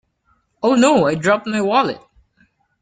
Oh 0.63 0.73
No! 0.73 1.05
I 1.05 1.13
dropped 1.13 1.45
my 1.45 1.61
wallet! 1.61 2.01